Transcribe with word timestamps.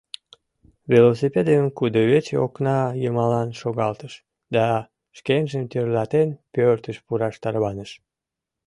Велосипедым 0.91 1.65
кудывече 1.77 2.35
окна 2.45 2.79
йымалан 3.03 3.49
шогалтыш 3.59 4.13
да, 4.55 4.67
шкенжым 5.17 5.63
тӧрлатен, 5.71 6.29
пӧртыш 6.53 6.97
пураш 7.05 7.35
тарваныш. 7.43 7.91